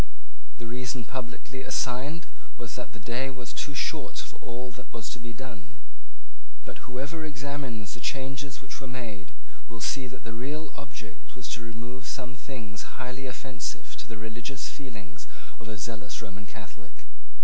[0.57, 2.25] The reason publicly assigned
[2.57, 5.75] was that the day was too short for all that was to be done.
[6.65, 9.29] But whoever examines the changes which were made
[9.69, 14.17] will see that the real object was to remove some things highly offensive to the
[14.17, 15.27] religious feelings
[15.61, 17.05] of a zealous Roman Catholic.